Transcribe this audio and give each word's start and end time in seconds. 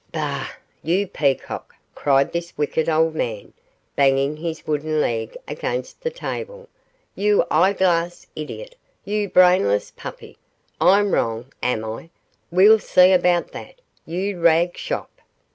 'Bah! 0.11 0.47
you 0.81 1.05
peacock,' 1.05 1.75
cried 1.93 2.33
this 2.33 2.57
wicked 2.57 2.89
old 2.89 3.13
man, 3.13 3.53
banging 3.95 4.35
his 4.37 4.65
wooden 4.65 4.99
leg 4.99 5.37
against 5.47 6.01
the 6.01 6.09
table, 6.09 6.67
'you 7.13 7.45
eye 7.51 7.71
glass 7.71 8.25
idiot 8.35 8.75
you 9.05 9.29
brainless 9.29 9.91
puppy 9.91 10.39
I'm 10.81 11.11
wrong, 11.13 11.53
am 11.61 11.85
I? 11.85 12.09
we'll 12.49 12.79
see 12.79 13.11
about 13.11 13.51
that, 13.51 13.75
you 14.03 14.39
rag 14.39 14.75
shop. 14.75 15.21